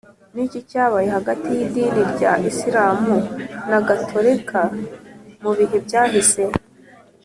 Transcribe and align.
ni 0.33 0.41
iki 0.47 0.59
cyabaye 0.69 1.07
hagati 1.17 1.47
y’idini 1.57 2.01
rya 2.13 2.31
isilamu 2.49 3.15
na 3.69 3.79
gatolika 3.87 4.59
mu 5.41 5.51
bihe 5.57 5.77
byahise? 5.85 6.43